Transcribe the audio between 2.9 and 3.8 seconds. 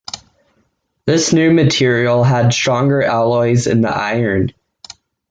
alloys